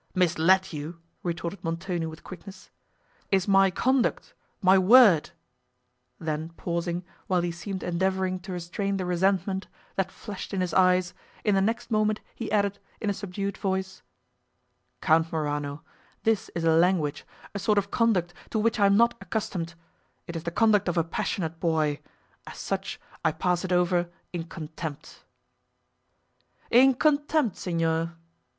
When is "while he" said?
7.27-7.51